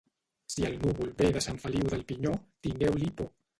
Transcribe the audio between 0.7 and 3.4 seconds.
núvol ve de Sant Feliu del Pinyó, tingueu-li por.